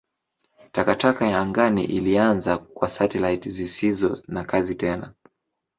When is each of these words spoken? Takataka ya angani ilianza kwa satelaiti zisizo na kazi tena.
Takataka 0.71 1.27
ya 1.27 1.39
angani 1.39 1.83
ilianza 1.83 2.57
kwa 2.57 2.89
satelaiti 2.89 3.49
zisizo 3.49 4.23
na 4.27 4.43
kazi 4.43 4.75
tena. 4.75 5.13